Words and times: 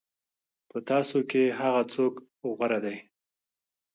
په 0.69 0.77
تاسو 0.89 1.17
کې 1.29 1.43
هغه 1.59 1.81
څوک 1.93 2.13
غوره 2.55 2.79
دی. 2.85 2.97